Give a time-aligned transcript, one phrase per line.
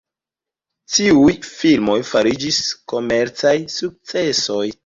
[0.93, 2.63] Tiuj filmoj fariĝis
[2.95, 4.65] komercaj sukcesoj.